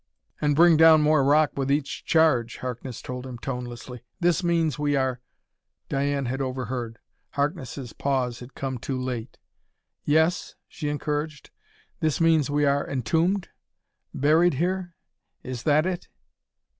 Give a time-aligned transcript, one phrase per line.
[0.41, 4.01] "And bring down more rock with each charge," Harkness told him tonelessly.
[4.19, 5.19] "This means we are"
[5.89, 6.97] Diane had overheard.
[7.33, 9.37] Harkness' pause had come too late.
[10.03, 11.51] "Yes?" she encouraged.
[11.99, 13.49] "This means we are entombed?
[14.11, 14.95] buried here?
[15.43, 16.07] Is that it?"